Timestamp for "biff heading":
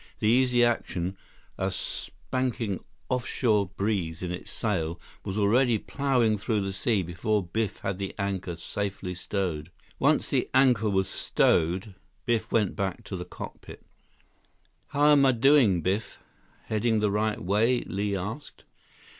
15.81-16.99